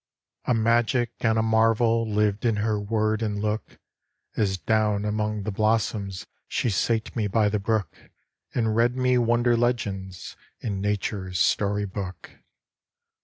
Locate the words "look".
3.39-3.77